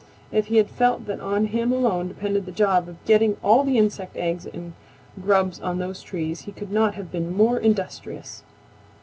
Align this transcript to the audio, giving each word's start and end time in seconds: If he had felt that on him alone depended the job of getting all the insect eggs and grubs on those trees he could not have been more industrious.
If 0.31 0.47
he 0.47 0.57
had 0.57 0.71
felt 0.71 1.05
that 1.05 1.19
on 1.19 1.45
him 1.45 1.71
alone 1.71 2.07
depended 2.07 2.47
the 2.47 2.51
job 2.51 2.89
of 2.89 3.05
getting 3.05 3.37
all 3.43 3.63
the 3.63 3.77
insect 3.77 4.17
eggs 4.17 4.47
and 4.47 4.73
grubs 5.21 5.59
on 5.59 5.77
those 5.77 6.01
trees 6.01 6.41
he 6.41 6.51
could 6.51 6.71
not 6.71 6.95
have 6.95 7.11
been 7.11 7.31
more 7.31 7.59
industrious. 7.59 8.41